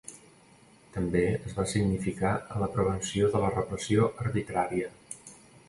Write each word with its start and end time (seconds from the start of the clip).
També 0.95 1.21
es 1.49 1.53
va 1.57 1.65
significar 1.73 2.33
en 2.39 2.65
la 2.65 2.71
prevenció 2.77 3.31
de 3.37 3.45
la 3.47 3.53
repressió 3.59 4.11
arbitrària. 4.27 4.93